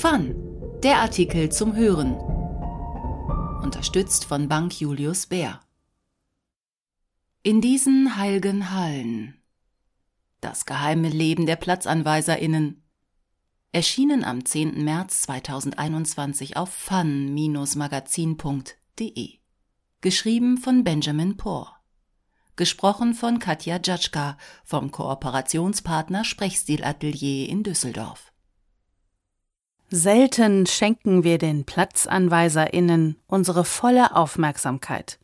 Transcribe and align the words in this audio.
Fun, 0.00 0.34
der 0.82 1.02
Artikel 1.02 1.52
zum 1.52 1.76
Hören. 1.76 2.14
Unterstützt 3.62 4.24
von 4.24 4.48
Bank 4.48 4.80
Julius 4.80 5.26
Bär. 5.26 5.60
In 7.42 7.60
diesen 7.60 8.16
heiligen 8.16 8.70
Hallen. 8.70 9.38
Das 10.40 10.64
geheime 10.64 11.10
Leben 11.10 11.44
der 11.44 11.56
PlatzanweiserInnen. 11.56 12.82
Erschienen 13.72 14.24
am 14.24 14.46
10. 14.46 14.82
März 14.82 15.20
2021 15.24 16.56
auf 16.56 16.70
fun-magazin.de. 16.70 19.38
Geschrieben 20.00 20.56
von 20.56 20.82
Benjamin 20.82 21.36
Poor. 21.36 21.76
Gesprochen 22.56 23.12
von 23.12 23.38
Katja 23.38 23.78
Jatschka 23.84 24.38
vom 24.64 24.92
Kooperationspartner 24.92 26.24
Sprechstilatelier 26.24 27.50
in 27.50 27.64
Düsseldorf. 27.64 28.29
Selten 29.92 30.66
schenken 30.66 31.24
wir 31.24 31.38
den 31.38 31.64
PlatzanweiserInnen 31.64 33.16
unsere 33.26 33.64
volle 33.64 34.14
Aufmerksamkeit. 34.14 35.18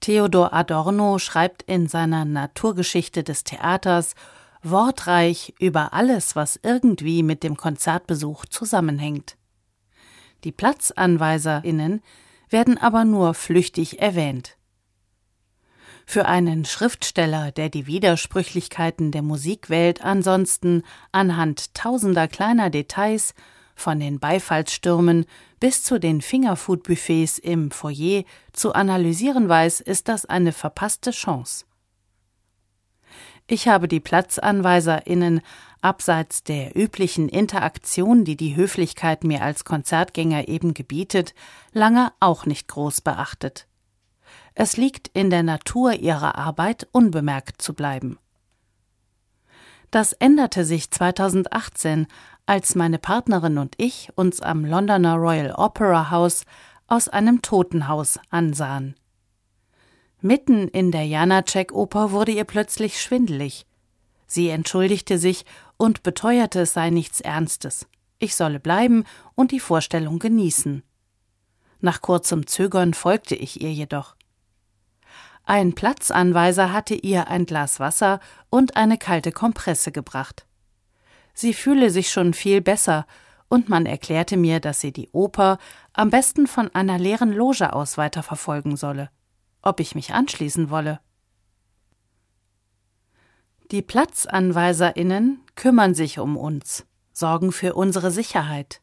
Theodor 0.00 0.54
Adorno 0.54 1.18
schreibt 1.18 1.62
in 1.64 1.86
seiner 1.86 2.24
Naturgeschichte 2.24 3.24
des 3.24 3.44
Theaters 3.44 4.14
wortreich 4.62 5.54
über 5.60 5.92
alles, 5.92 6.34
was 6.34 6.58
irgendwie 6.62 7.22
mit 7.22 7.42
dem 7.42 7.58
Konzertbesuch 7.58 8.46
zusammenhängt. 8.46 9.36
Die 10.44 10.52
PlatzanweiserInnen 10.52 12.00
werden 12.48 12.78
aber 12.78 13.04
nur 13.04 13.34
flüchtig 13.34 14.00
erwähnt. 14.00 14.56
Für 16.08 16.26
einen 16.26 16.64
Schriftsteller, 16.64 17.50
der 17.50 17.68
die 17.68 17.88
Widersprüchlichkeiten 17.88 19.10
der 19.10 19.22
Musikwelt 19.22 20.04
ansonsten 20.04 20.84
anhand 21.10 21.74
tausender 21.74 22.28
kleiner 22.28 22.70
Details 22.70 23.34
von 23.74 23.98
den 23.98 24.20
Beifallsstürmen 24.20 25.26
bis 25.58 25.82
zu 25.82 25.98
den 25.98 26.22
Fingerfood-Buffets 26.22 27.38
im 27.38 27.72
Foyer 27.72 28.22
zu 28.52 28.72
analysieren 28.72 29.48
weiß, 29.48 29.80
ist 29.80 30.06
das 30.08 30.24
eine 30.24 30.52
verpasste 30.52 31.10
Chance. 31.10 31.66
Ich 33.48 33.66
habe 33.68 33.88
die 33.88 34.00
PlatzanweiserInnen 34.00 35.40
abseits 35.80 36.44
der 36.44 36.76
üblichen 36.76 37.28
Interaktion, 37.28 38.24
die 38.24 38.36
die 38.36 38.56
Höflichkeit 38.56 39.24
mir 39.24 39.42
als 39.42 39.64
Konzertgänger 39.64 40.48
eben 40.48 40.72
gebietet, 40.72 41.34
lange 41.72 42.12
auch 42.20 42.46
nicht 42.46 42.68
groß 42.68 43.00
beachtet. 43.00 43.66
Es 44.58 44.78
liegt 44.78 45.08
in 45.08 45.28
der 45.28 45.42
Natur 45.42 45.92
ihrer 45.92 46.36
Arbeit, 46.36 46.88
unbemerkt 46.90 47.60
zu 47.60 47.74
bleiben. 47.74 48.18
Das 49.90 50.14
änderte 50.14 50.64
sich 50.64 50.90
2018, 50.90 52.06
als 52.46 52.74
meine 52.74 52.98
Partnerin 52.98 53.58
und 53.58 53.74
ich 53.76 54.08
uns 54.14 54.40
am 54.40 54.64
Londoner 54.64 55.16
Royal 55.16 55.52
Opera 55.52 56.10
House 56.10 56.46
aus 56.86 57.08
einem 57.08 57.42
Totenhaus 57.42 58.18
ansahen. 58.30 58.96
Mitten 60.22 60.68
in 60.68 60.90
der 60.90 61.04
Janacek-Oper 61.04 62.10
wurde 62.10 62.32
ihr 62.32 62.44
plötzlich 62.44 62.98
schwindelig. 62.98 63.66
Sie 64.26 64.48
entschuldigte 64.48 65.18
sich 65.18 65.44
und 65.76 66.02
beteuerte, 66.02 66.60
es 66.60 66.72
sei 66.72 66.88
nichts 66.88 67.20
Ernstes. 67.20 67.86
Ich 68.18 68.34
solle 68.34 68.58
bleiben 68.58 69.04
und 69.34 69.50
die 69.50 69.60
Vorstellung 69.60 70.18
genießen. 70.18 70.82
Nach 71.80 72.00
kurzem 72.00 72.46
Zögern 72.46 72.94
folgte 72.94 73.34
ich 73.34 73.60
ihr 73.60 73.70
jedoch. 73.70 74.15
Ein 75.48 75.74
Platzanweiser 75.74 76.72
hatte 76.72 76.94
ihr 76.94 77.28
ein 77.28 77.46
Glas 77.46 77.78
Wasser 77.78 78.18
und 78.50 78.76
eine 78.76 78.98
kalte 78.98 79.30
Kompresse 79.30 79.92
gebracht. 79.92 80.44
Sie 81.34 81.54
fühle 81.54 81.90
sich 81.90 82.10
schon 82.10 82.34
viel 82.34 82.60
besser, 82.60 83.06
und 83.48 83.68
man 83.68 83.86
erklärte 83.86 84.36
mir, 84.36 84.58
dass 84.58 84.80
sie 84.80 84.92
die 84.92 85.08
Oper 85.12 85.58
am 85.92 86.10
besten 86.10 86.48
von 86.48 86.74
einer 86.74 86.98
leeren 86.98 87.32
Loge 87.32 87.72
aus 87.72 87.96
weiterverfolgen 87.96 88.76
solle. 88.76 89.08
Ob 89.62 89.78
ich 89.78 89.94
mich 89.94 90.12
anschließen 90.12 90.68
wolle? 90.68 90.98
Die 93.70 93.82
Platzanweiserinnen 93.82 95.44
kümmern 95.54 95.94
sich 95.94 96.18
um 96.18 96.36
uns, 96.36 96.86
sorgen 97.12 97.52
für 97.52 97.74
unsere 97.74 98.10
Sicherheit. 98.10 98.80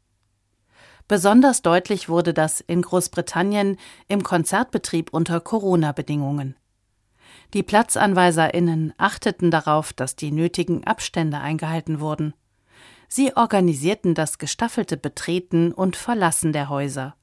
Besonders 1.08 1.62
deutlich 1.62 2.10
wurde 2.10 2.34
das 2.34 2.62
in 2.62 2.82
Großbritannien 2.82 3.78
im 4.08 4.24
Konzertbetrieb 4.24 5.12
unter 5.12 5.40
Corona-Bedingungen. 5.40 6.56
Die 7.54 7.64
Platzanweiserinnen 7.64 8.94
achteten 8.98 9.52
darauf, 9.52 9.94
dass 9.94 10.16
die 10.16 10.32
nötigen 10.32 10.86
Abstände 10.86 11.40
eingehalten 11.40 12.00
wurden. 12.00 12.34
Sie 13.08 13.36
organisierten 13.36 14.16
das 14.16 14.40
gestaffelte 14.40 14.98
Betreten 14.98 15.72
und 15.72 15.96
Verlassen 15.96 16.52
der 16.52 16.70
Häuser. 16.70 17.16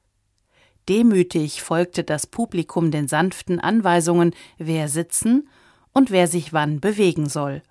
Demütig 0.87 1.61
folgte 1.61 2.03
das 2.03 2.27
Publikum 2.27 2.91
den 2.91 3.07
sanften 3.07 3.59
Anweisungen, 3.59 4.33
wer 4.57 4.87
sitzen 4.87 5.49
und 5.91 6.11
wer 6.11 6.27
sich 6.27 6.53
wann 6.53 6.79
bewegen 6.79 7.27
soll. 7.27 7.61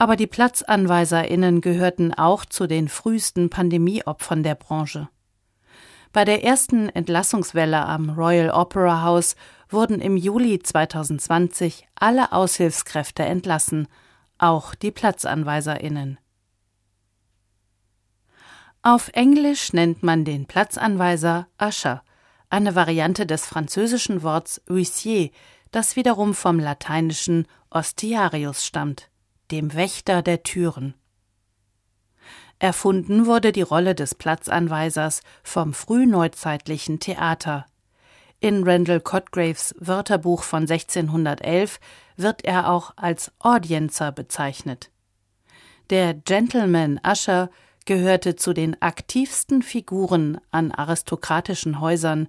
Aber 0.00 0.14
die 0.14 0.28
Platzanweiserinnen 0.28 1.60
gehörten 1.60 2.14
auch 2.14 2.44
zu 2.44 2.68
den 2.68 2.88
frühesten 2.88 3.50
Pandemieopfern 3.50 4.44
der 4.44 4.54
Branche. 4.54 5.08
Bei 6.12 6.24
der 6.24 6.44
ersten 6.44 6.88
Entlassungswelle 6.88 7.84
am 7.84 8.10
Royal 8.10 8.50
Opera 8.50 9.02
House 9.02 9.34
wurden 9.68 10.00
im 10.00 10.16
Juli 10.16 10.60
2020 10.60 11.88
alle 11.96 12.30
Aushilfskräfte 12.30 13.24
entlassen, 13.24 13.88
auch 14.38 14.76
die 14.76 14.92
Platzanweiserinnen. 14.92 16.20
Auf 18.82 19.10
Englisch 19.14 19.72
nennt 19.72 20.04
man 20.04 20.24
den 20.24 20.46
Platzanweiser 20.46 21.48
Usher, 21.60 22.04
eine 22.50 22.76
Variante 22.76 23.26
des 23.26 23.46
französischen 23.46 24.22
Worts 24.22 24.62
Huissier, 24.68 25.30
das 25.72 25.96
wiederum 25.96 26.34
vom 26.34 26.60
lateinischen 26.60 27.48
Ostiarius 27.68 28.64
stammt, 28.64 29.10
dem 29.50 29.74
Wächter 29.74 30.22
der 30.22 30.42
Türen. 30.42 30.94
Erfunden 32.58 33.26
wurde 33.26 33.52
die 33.52 33.62
Rolle 33.62 33.94
des 33.94 34.14
Platzanweisers 34.14 35.22
vom 35.42 35.72
frühneuzeitlichen 35.72 36.98
Theater. 36.98 37.66
In 38.40 38.64
Randall 38.64 39.00
Cotgraves 39.00 39.74
Wörterbuch 39.78 40.42
von 40.42 40.62
1611 40.62 41.80
wird 42.16 42.44
er 42.44 42.70
auch 42.70 42.92
als 42.96 43.32
Audiencer 43.38 44.12
bezeichnet. 44.12 44.90
Der 45.90 46.14
Gentleman 46.14 47.00
Usher 47.06 47.50
gehörte 47.84 48.36
zu 48.36 48.52
den 48.52 48.80
aktivsten 48.82 49.62
Figuren 49.62 50.40
an 50.50 50.72
aristokratischen 50.72 51.80
Häusern 51.80 52.28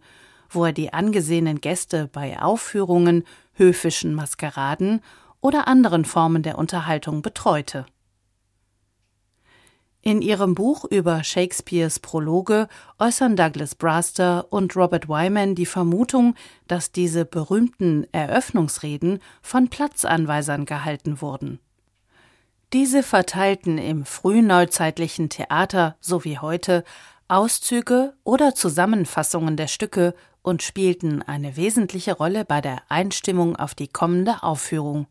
wo 0.50 0.66
er 0.66 0.74
die 0.74 0.94
angesehenen 0.94 1.62
Gäste 1.62 2.10
bei 2.12 2.42
Aufführungen, 2.42 3.24
höfischen 3.54 4.14
Maskeraden 4.14 5.02
oder 5.42 5.68
anderen 5.68 6.06
Formen 6.06 6.44
der 6.44 6.58
Unterhaltung 6.58 7.22
betreute. 7.22 7.86
In 10.02 10.22
ihrem 10.22 10.56
Buch 10.56 10.86
über 10.86 11.24
Shakespeares 11.26 12.00
Prologe 12.00 12.70
äußern 13.00 13.36
Douglas 13.36 13.76
Braster 13.76 14.48
und 14.50 14.76
Robert 14.78 15.10
Wyman 15.10 15.56
die 15.56 15.66
Vermutung, 15.66 16.36
dass 16.68 16.94
diese 16.94 17.26
berühmten 17.26 18.08
Eröffnungsreden 18.14 19.20
von 19.42 19.68
Platzanweisern 19.68 20.66
gehalten 20.66 21.22
wurden. 21.22 21.60
Diese 22.72 23.04
verteilten 23.04 23.78
im 23.78 24.06
frühneuzeitlichen 24.06 25.30
Theater 25.30 25.98
so 26.00 26.24
wie 26.24 26.38
heute 26.40 26.86
Auszüge 27.28 28.14
oder 28.24 28.56
Zusammenfassungen 28.56 29.58
der 29.58 29.68
Stücke 29.68 30.16
und 30.42 30.64
spielten 30.64 31.22
eine 31.22 31.58
wesentliche 31.58 32.16
Rolle 32.16 32.46
bei 32.46 32.62
der 32.62 32.84
Einstimmung 32.88 33.56
auf 33.58 33.76
die 33.76 33.88
kommende 33.90 34.44
Aufführung. 34.44 35.08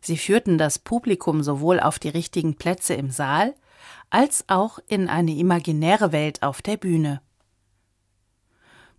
Sie 0.00 0.16
führten 0.16 0.58
das 0.58 0.78
Publikum 0.78 1.42
sowohl 1.42 1.80
auf 1.80 1.98
die 1.98 2.08
richtigen 2.08 2.56
Plätze 2.56 2.94
im 2.94 3.10
Saal 3.10 3.54
als 4.10 4.44
auch 4.48 4.78
in 4.88 5.08
eine 5.08 5.32
imaginäre 5.32 6.12
Welt 6.12 6.42
auf 6.42 6.62
der 6.62 6.76
Bühne. 6.76 7.20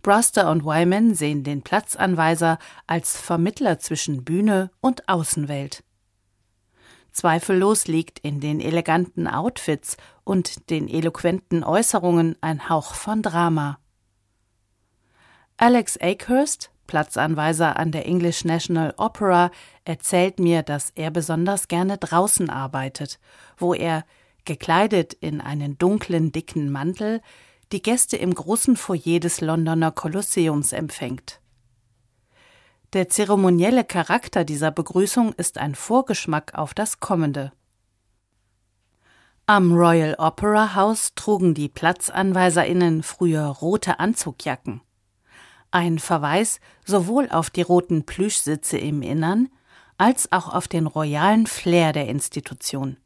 Bruster 0.02 0.50
und 0.50 0.64
Wyman 0.64 1.14
sehen 1.14 1.44
den 1.44 1.62
Platzanweiser 1.62 2.58
als 2.86 3.18
Vermittler 3.18 3.78
zwischen 3.78 4.24
Bühne 4.24 4.70
und 4.80 5.08
Außenwelt. 5.08 5.84
Zweifellos 7.12 7.86
liegt 7.86 8.20
in 8.20 8.40
den 8.40 8.60
eleganten 8.60 9.26
Outfits 9.26 9.96
und 10.24 10.70
den 10.70 10.88
eloquenten 10.88 11.64
Äußerungen 11.64 12.36
ein 12.40 12.68
Hauch 12.68 12.94
von 12.94 13.20
Drama. 13.20 13.78
Alex 15.56 15.98
Akehurst, 16.00 16.70
Platzanweiser 16.90 17.76
an 17.76 17.92
der 17.92 18.04
English 18.04 18.44
National 18.44 18.94
Opera, 18.96 19.52
erzählt 19.84 20.40
mir, 20.40 20.64
dass 20.64 20.90
er 20.96 21.12
besonders 21.12 21.68
gerne 21.68 21.98
draußen 21.98 22.50
arbeitet, 22.50 23.20
wo 23.56 23.74
er, 23.74 24.04
gekleidet 24.44 25.12
in 25.12 25.40
einen 25.40 25.78
dunklen, 25.78 26.32
dicken 26.32 26.68
Mantel, 26.68 27.20
die 27.70 27.80
Gäste 27.80 28.16
im 28.16 28.34
großen 28.34 28.74
Foyer 28.74 29.20
des 29.20 29.40
Londoner 29.40 29.92
Kolosseums 29.92 30.72
empfängt. 30.72 31.40
Der 32.92 33.08
zeremonielle 33.08 33.84
Charakter 33.84 34.42
dieser 34.42 34.72
Begrüßung 34.72 35.32
ist 35.34 35.58
ein 35.58 35.76
Vorgeschmack 35.76 36.54
auf 36.56 36.74
das 36.74 36.98
Kommende. 36.98 37.52
Am 39.46 39.72
Royal 39.72 40.16
Opera 40.18 40.74
House 40.74 41.14
trugen 41.14 41.54
die 41.54 41.68
PlatzanweiserInnen 41.68 43.04
früher 43.04 43.46
rote 43.46 44.00
Anzugjacken. 44.00 44.80
Ein 45.70 45.98
Verweis 45.98 46.60
sowohl 46.84 47.28
auf 47.30 47.50
die 47.50 47.62
roten 47.62 48.04
Plüschsitze 48.04 48.78
im 48.78 49.02
Innern 49.02 49.48
als 49.98 50.32
auch 50.32 50.52
auf 50.52 50.66
den 50.66 50.86
royalen 50.86 51.46
Flair 51.46 51.92
der 51.92 52.08
Institution. 52.08 52.96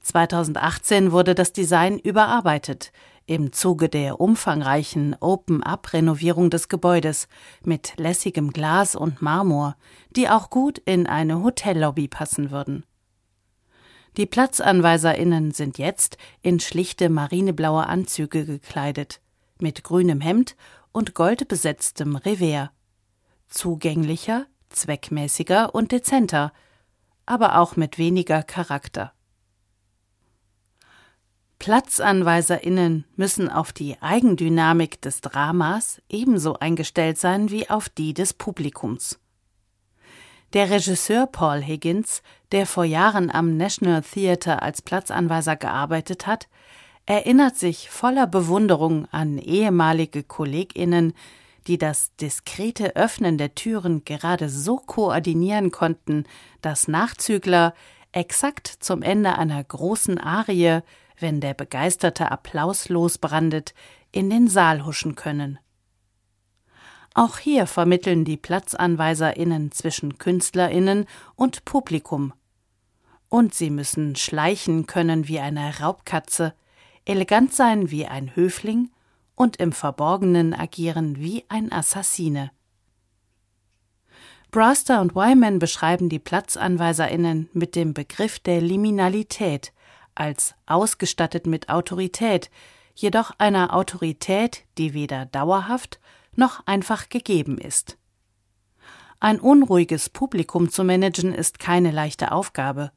2018 0.00 1.12
wurde 1.12 1.34
das 1.34 1.52
Design 1.52 1.98
überarbeitet 1.98 2.92
im 3.26 3.52
Zuge 3.52 3.88
der 3.88 4.20
umfangreichen 4.20 5.16
Open-up-Renovierung 5.18 6.50
des 6.50 6.68
Gebäudes 6.68 7.26
mit 7.62 7.94
lässigem 7.96 8.52
Glas 8.52 8.94
und 8.94 9.22
Marmor, 9.22 9.76
die 10.14 10.28
auch 10.28 10.50
gut 10.50 10.78
in 10.78 11.06
eine 11.06 11.42
Hotellobby 11.42 12.08
passen 12.08 12.50
würden. 12.50 12.84
Die 14.18 14.26
PlatzanweiserInnen 14.26 15.52
sind 15.52 15.78
jetzt 15.78 16.18
in 16.42 16.60
schlichte 16.60 17.08
marineblaue 17.08 17.86
Anzüge 17.86 18.44
gekleidet, 18.44 19.20
mit 19.58 19.82
grünem 19.82 20.20
Hemd 20.20 20.54
und 20.94 21.14
goldbesetztem 21.14 22.16
Revers. 22.16 22.70
Zugänglicher, 23.48 24.46
zweckmäßiger 24.70 25.74
und 25.74 25.92
dezenter, 25.92 26.52
aber 27.26 27.58
auch 27.58 27.76
mit 27.76 27.98
weniger 27.98 28.42
Charakter. 28.42 29.12
PlatzanweiserInnen 31.58 33.04
müssen 33.16 33.48
auf 33.48 33.72
die 33.72 34.00
Eigendynamik 34.00 35.00
des 35.02 35.20
Dramas 35.20 36.00
ebenso 36.08 36.58
eingestellt 36.58 37.18
sein 37.18 37.50
wie 37.50 37.68
auf 37.68 37.88
die 37.88 38.14
des 38.14 38.32
Publikums. 38.32 39.18
Der 40.52 40.70
Regisseur 40.70 41.26
Paul 41.26 41.60
Higgins, 41.60 42.22
der 42.52 42.66
vor 42.66 42.84
Jahren 42.84 43.30
am 43.30 43.56
National 43.56 44.02
Theatre 44.02 44.62
als 44.62 44.82
Platzanweiser 44.82 45.56
gearbeitet 45.56 46.28
hat, 46.28 46.48
erinnert 47.06 47.56
sich 47.56 47.90
voller 47.90 48.26
Bewunderung 48.26 49.06
an 49.10 49.38
ehemalige 49.38 50.22
KollegInnen, 50.22 51.12
die 51.66 51.78
das 51.78 52.14
diskrete 52.16 52.96
Öffnen 52.96 53.38
der 53.38 53.54
Türen 53.54 54.04
gerade 54.04 54.48
so 54.48 54.76
koordinieren 54.76 55.70
konnten, 55.70 56.24
dass 56.60 56.88
Nachzügler 56.88 57.74
exakt 58.12 58.66
zum 58.66 59.02
Ende 59.02 59.38
einer 59.38 59.62
großen 59.62 60.18
Arie 60.18 60.82
wenn 61.18 61.40
der 61.40 61.54
begeisterte 61.54 62.30
Applaus 62.30 62.88
losbrandet, 62.88 63.74
in 64.12 64.30
den 64.30 64.48
Saal 64.48 64.84
huschen 64.84 65.14
können. 65.14 65.58
Auch 67.14 67.38
hier 67.38 67.66
vermitteln 67.66 68.24
die 68.24 68.36
PlatzanweiserInnen 68.36 69.70
zwischen 69.70 70.18
KünstlerInnen 70.18 71.06
und 71.36 71.64
Publikum. 71.64 72.32
Und 73.28 73.54
sie 73.54 73.70
müssen 73.70 74.16
schleichen 74.16 74.86
können 74.86 75.28
wie 75.28 75.38
eine 75.38 75.78
Raubkatze, 75.78 76.54
elegant 77.04 77.52
sein 77.52 77.90
wie 77.90 78.06
ein 78.06 78.34
Höfling 78.34 78.90
und 79.34 79.56
im 79.56 79.72
Verborgenen 79.72 80.54
agieren 80.54 81.18
wie 81.18 81.44
ein 81.48 81.72
Assassine. 81.72 82.50
Braster 84.50 85.00
und 85.00 85.16
Wyman 85.16 85.58
beschreiben 85.58 86.08
die 86.08 86.20
PlatzanweiserInnen 86.20 87.48
mit 87.52 87.74
dem 87.74 87.92
Begriff 87.92 88.38
der 88.38 88.60
Liminalität, 88.60 89.72
als 90.14 90.54
ausgestattet 90.66 91.46
mit 91.46 91.68
Autorität, 91.68 92.50
jedoch 92.94 93.32
einer 93.38 93.74
Autorität, 93.74 94.64
die 94.78 94.94
weder 94.94 95.26
dauerhaft 95.26 95.98
noch 96.36 96.64
einfach 96.66 97.08
gegeben 97.08 97.58
ist. 97.58 97.98
Ein 99.18 99.40
unruhiges 99.40 100.08
Publikum 100.08 100.70
zu 100.70 100.84
managen 100.84 101.34
ist 101.34 101.58
keine 101.58 101.90
leichte 101.90 102.30
Aufgabe. 102.30 102.92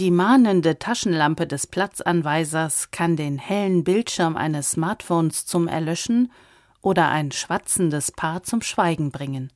Die 0.00 0.10
mahnende 0.10 0.80
Taschenlampe 0.80 1.46
des 1.46 1.68
Platzanweisers 1.68 2.90
kann 2.90 3.14
den 3.14 3.38
hellen 3.38 3.84
Bildschirm 3.84 4.36
eines 4.36 4.72
Smartphones 4.72 5.46
zum 5.46 5.68
Erlöschen 5.68 6.32
oder 6.80 7.10
ein 7.10 7.30
schwatzendes 7.30 8.10
Paar 8.10 8.42
zum 8.42 8.60
Schweigen 8.60 9.12
bringen. 9.12 9.52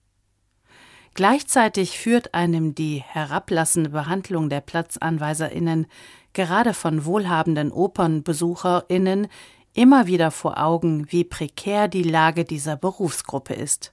Gleichzeitig 1.15 1.99
führt 1.99 2.35
einem 2.35 2.77
die 2.77 3.03
herablassende 3.05 3.91
Behandlung 3.91 4.49
der 4.49 4.61
PlatzanweiserInnen 4.61 5.89
gerade 6.35 6.73
von 6.73 7.05
wohlhabenden 7.05 7.73
OpernbesucherInnen 7.73 9.27
immer 9.75 10.07
wieder 10.07 10.31
vor 10.31 10.63
Augen, 10.63 11.11
wie 11.11 11.25
prekär 11.25 11.89
die 11.89 12.05
Lage 12.05 12.45
dieser 12.45 12.77
Berufsgruppe 12.77 13.55
ist. 13.55 13.93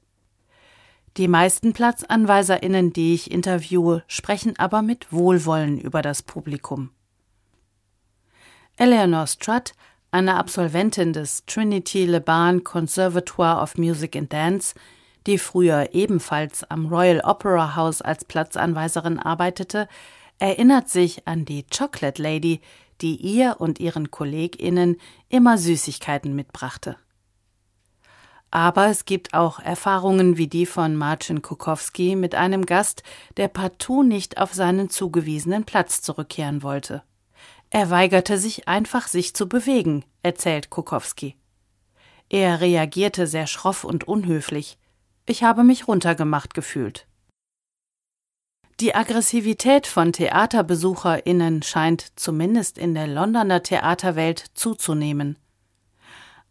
Die 1.18 1.30
meisten 1.30 1.72
PlatzanweiserInnen, 1.72 2.92
die 2.92 3.14
ich 3.14 3.32
interviewe, 3.32 4.04
sprechen 4.08 4.60
aber 4.60 4.82
mit 4.82 5.14
Wohlwollen 5.14 5.80
über 5.80 6.02
das 6.02 6.22
Publikum. 6.22 6.90
Eleanor 8.76 9.26
Strutt, 9.26 9.74
eine 10.12 10.36
Absolventin 10.36 11.14
des 11.14 11.46
Trinity 11.46 12.06
Leban 12.06 12.66
Conservatoire 12.66 13.62
of 13.62 13.78
Music 13.78 14.18
and 14.18 14.32
Dance, 14.34 14.76
die 15.26 15.38
früher 15.38 15.90
ebenfalls 15.94 16.70
am 16.70 16.88
Royal 16.88 17.22
Opera 17.22 17.78
House 17.78 18.02
als 18.02 18.26
Platzanweiserin 18.26 19.18
arbeitete, 19.18 19.88
erinnert 20.38 20.90
sich 20.90 21.26
an 21.26 21.46
die 21.46 21.64
Chocolate 21.64 22.22
Lady, 22.22 22.60
die 23.02 23.16
ihr 23.16 23.56
und 23.60 23.80
ihren 23.80 24.12
KollegInnen 24.12 24.98
immer 25.30 25.58
Süßigkeiten 25.58 26.36
mitbrachte. 26.36 26.98
Aber 28.56 28.88
es 28.88 29.04
gibt 29.04 29.34
auch 29.34 29.60
Erfahrungen 29.60 30.38
wie 30.38 30.48
die 30.48 30.66
von 30.66 30.96
Marcin 30.96 31.42
Kukowski 31.42 32.16
mit 32.16 32.36
einem 32.36 32.66
Gast, 32.66 33.04
der 33.36 33.50
partout 33.50 34.04
nicht 34.04 34.38
auf 34.38 34.54
seinen 34.54 34.90
zugewiesenen 34.90 35.66
Platz 35.66 36.02
zurückkehren 36.02 36.64
wollte. 36.64 37.04
Er 37.70 37.90
weigerte 37.90 38.38
sich 38.38 38.70
einfach, 38.70 39.10
sich 39.10 39.34
zu 39.34 39.50
bewegen, 39.50 40.06
erzählt 40.24 40.70
Kukowski. 40.70 41.36
Er 42.30 42.62
reagierte 42.62 43.28
sehr 43.28 43.48
schroff 43.48 43.84
und 43.84 44.08
unhöflich. 44.08 44.78
Ich 45.26 45.44
habe 45.44 45.66
mich 45.66 45.90
runtergemacht 45.90 46.54
gefühlt. 46.54 47.08
Die 48.80 48.96
Aggressivität 48.96 49.86
von 49.86 50.14
TheaterbesucherInnen 50.14 51.62
scheint 51.62 52.18
zumindest 52.18 52.78
in 52.78 52.94
der 52.94 53.08
Londoner 53.08 53.64
Theaterwelt 53.64 54.46
zuzunehmen. 54.54 55.38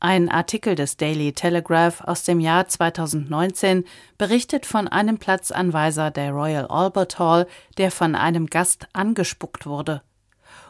Ein 0.07 0.29
Artikel 0.29 0.75
des 0.75 0.99
Daily 0.99 1.33
Telegraph 1.33 2.03
aus 2.03 2.25
dem 2.25 2.39
Jahr 2.39 2.69
2019 2.69 3.85
berichtet 4.19 4.67
von 4.67 4.87
einem 4.87 5.17
Platzanweiser 5.17 6.11
der 6.11 6.33
Royal 6.33 6.67
Albert 6.67 7.19
Hall, 7.19 7.47
der 7.79 7.91
von 7.91 8.15
einem 8.15 8.49
Gast 8.49 8.87
angespuckt 8.93 9.65
wurde, 9.65 10.03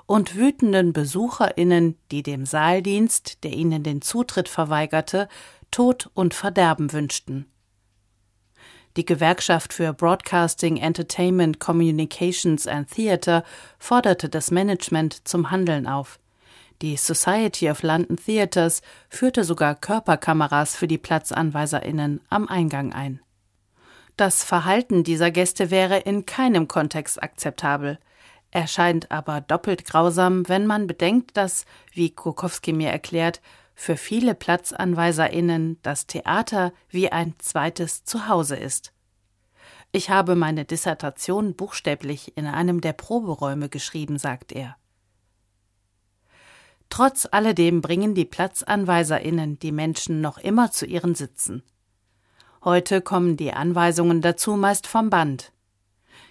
und 0.06 0.36
wütenden 0.36 0.92
BesucherInnen, 0.92 1.98
die 2.12 2.22
dem 2.22 2.46
Saaldienst, 2.46 3.42
der 3.42 3.54
ihnen 3.54 3.82
den 3.82 4.02
Zutritt 4.02 4.48
verweigerte, 4.48 5.28
Tod 5.72 6.08
und 6.14 6.32
Verderben 6.32 6.92
wünschten. 6.92 7.46
Die 8.96 9.04
Gewerkschaft 9.04 9.72
für 9.72 9.92
Broadcasting, 9.92 10.76
Entertainment, 10.76 11.58
Communications 11.58 12.68
and 12.68 12.88
Theatre 12.88 13.42
forderte 13.80 14.28
das 14.28 14.52
Management 14.52 15.26
zum 15.26 15.50
Handeln 15.50 15.88
auf. 15.88 16.20
Die 16.82 16.96
Society 16.96 17.70
of 17.70 17.82
London 17.82 18.16
Theatres 18.16 18.82
führte 19.08 19.44
sogar 19.44 19.74
Körperkameras 19.74 20.76
für 20.76 20.88
die 20.88 20.98
PlatzanweiserInnen 20.98 22.20
am 22.28 22.48
Eingang 22.48 22.92
ein. 22.92 23.20
Das 24.16 24.44
Verhalten 24.44 25.02
dieser 25.02 25.30
Gäste 25.30 25.70
wäre 25.70 25.98
in 25.98 26.26
keinem 26.26 26.68
Kontext 26.68 27.22
akzeptabel, 27.22 27.98
erscheint 28.50 29.10
aber 29.10 29.40
doppelt 29.40 29.84
grausam, 29.84 30.48
wenn 30.48 30.66
man 30.66 30.86
bedenkt, 30.86 31.36
dass, 31.36 31.64
wie 31.92 32.10
Kukowski 32.10 32.72
mir 32.72 32.90
erklärt, 32.90 33.40
für 33.74 33.96
viele 33.96 34.34
PlatzanweiserInnen 34.34 35.78
das 35.82 36.06
Theater 36.06 36.72
wie 36.88 37.10
ein 37.10 37.34
zweites 37.38 38.04
Zuhause 38.04 38.56
ist. 38.56 38.92
Ich 39.90 40.10
habe 40.10 40.36
meine 40.36 40.64
Dissertation 40.64 41.54
buchstäblich 41.54 42.36
in 42.36 42.46
einem 42.46 42.80
der 42.80 42.92
Proberäume 42.92 43.68
geschrieben, 43.68 44.18
sagt 44.18 44.52
er. 44.52 44.76
Trotz 46.90 47.26
alledem 47.30 47.80
bringen 47.80 48.14
die 48.14 48.24
PlatzanweiserInnen 48.24 49.58
die 49.58 49.72
Menschen 49.72 50.20
noch 50.20 50.38
immer 50.38 50.70
zu 50.70 50.86
ihren 50.86 51.14
Sitzen. 51.14 51.62
Heute 52.62 53.02
kommen 53.02 53.36
die 53.36 53.52
Anweisungen 53.52 54.22
dazu 54.22 54.56
meist 54.56 54.86
vom 54.86 55.10
Band. 55.10 55.52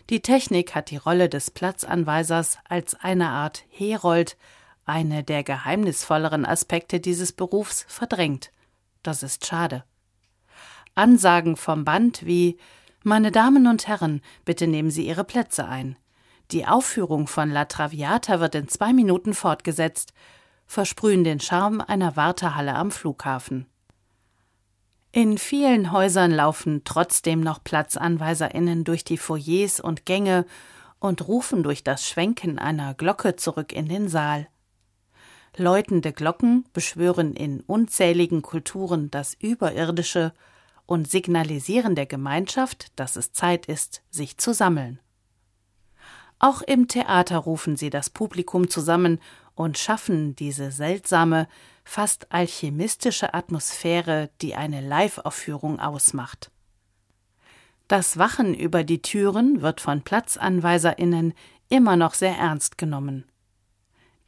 Die 0.10 0.22
Technik 0.22 0.74
hat 0.76 0.90
die 0.90 0.98
Rolle 0.98 1.30
des 1.30 1.52
Platzanweisers 1.52 2.58
als 2.68 2.96
eine 2.96 3.30
Art 3.30 3.64
Herold 3.70 4.38
eine 4.86 5.24
der 5.24 5.44
geheimnisvolleren 5.44 6.46
Aspekte 6.46 7.00
dieses 7.00 7.32
Berufs 7.32 7.86
verdrängt. 7.88 8.52
Das 9.02 9.24
ist 9.24 9.46
schade. 9.46 9.84
Ansagen 10.96 11.56
vom 11.56 11.86
Band 11.86 12.26
wie 12.26 12.58
Meine 13.04 13.32
Damen 13.32 13.68
und 13.68 13.88
Herren, 13.88 14.22
bitte 14.46 14.68
nehmen 14.68 14.92
Sie 14.92 15.08
Ihre 15.08 15.24
Plätze 15.24 15.68
ein. 15.68 15.98
Die 16.52 16.68
Aufführung 16.68 17.28
von 17.28 17.50
La 17.50 17.66
Traviata 17.66 18.40
wird 18.40 18.56
in 18.56 18.68
zwei 18.68 18.94
Minuten 18.94 19.34
fortgesetzt, 19.34 20.14
versprühen 20.74 21.24
den 21.24 21.40
Charme 21.40 21.82
einer 21.82 22.16
Wartehalle 22.16 22.76
am 22.76 22.92
Flughafen. 22.92 23.68
In 25.12 25.38
vielen 25.38 25.92
Häusern 25.92 26.32
laufen 26.32 26.82
trotzdem 26.84 27.40
noch 27.40 27.64
PlatzanweiserInnen 27.64 28.84
durch 28.84 29.04
die 29.04 29.18
Foyers 29.18 29.80
und 29.80 30.06
Gänge 30.06 30.46
und 31.00 31.28
rufen 31.28 31.62
durch 31.62 31.84
das 31.84 32.08
Schwenken 32.08 32.58
einer 32.58 32.96
Glocke 32.96 33.36
zurück 33.36 33.72
in 33.72 33.88
den 33.88 34.10
Saal. 34.10 34.48
Läutende 35.56 36.12
Glocken 36.12 36.66
beschwören 36.74 37.36
in 37.36 37.62
unzähligen 37.62 38.42
Kulturen 38.42 39.12
das 39.12 39.36
Überirdische 39.36 40.34
und 40.88 41.10
signalisieren 41.10 41.94
der 41.94 42.08
Gemeinschaft, 42.08 42.88
dass 42.96 43.16
es 43.16 43.32
Zeit 43.32 43.68
ist, 43.68 44.02
sich 44.10 44.40
zu 44.40 44.52
sammeln. 44.52 45.00
Auch 46.40 46.62
im 46.62 46.88
Theater 46.88 47.38
rufen 47.38 47.78
sie 47.78 47.92
das 47.92 48.10
Publikum 48.10 48.70
zusammen 48.70 49.20
und 49.56 49.78
schaffen 49.78 50.36
diese 50.36 50.72
seltsame, 50.72 51.48
fast 51.84 52.32
alchemistische 52.32 53.34
Atmosphäre, 53.34 54.30
die 54.42 54.56
eine 54.56 54.82
Live-Aufführung 54.82 55.80
ausmacht. 55.80 56.52
Das 57.88 58.18
Wachen 58.18 58.54
über 58.54 58.84
die 58.84 59.02
Türen 59.02 59.62
wird 59.62 59.82
von 59.82 60.02
PlatzanweiserInnen 60.02 61.34
immer 61.70 61.96
noch 61.96 62.14
sehr 62.14 62.36
ernst 62.36 62.78
genommen. 62.78 63.26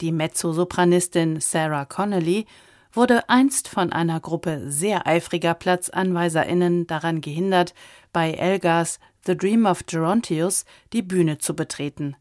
Die 0.02 0.12
Mezzosopranistin 0.12 1.40
Sarah 1.40 1.86
Connolly 1.86 2.46
wurde 2.92 3.30
einst 3.30 3.68
von 3.68 3.92
einer 3.92 4.20
Gruppe 4.20 4.70
sehr 4.70 5.08
eifriger 5.08 5.54
PlatzanweiserInnen 5.54 6.88
daran 6.88 7.22
gehindert, 7.22 7.74
bei 8.12 8.32
Elgars 8.32 9.00
The 9.26 9.38
Dream 9.38 9.66
of 9.66 9.86
Gerontius 9.86 10.66
die 10.94 11.02
Bühne 11.02 11.38
zu 11.38 11.56
betreten. 11.56 12.16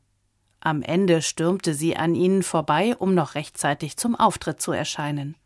Am 0.65 0.81
Ende 0.81 1.21
stürmte 1.21 1.75
sie 1.75 1.95
an 1.95 2.15
ihnen 2.15 2.43
vorbei, 2.43 2.97
um 2.99 3.15
noch 3.15 3.35
rechtzeitig 3.35 3.99
zum 3.99 4.15
Auftritt 4.17 4.63
zu 4.63 4.73
erscheinen. 4.73 5.37